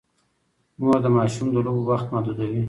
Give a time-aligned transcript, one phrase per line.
[0.79, 2.59] مور د ماشوم د لوبو وخت محدودوي.